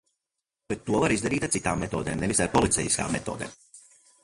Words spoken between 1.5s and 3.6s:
citām metodēm, nevis ar policejiskām metodēm.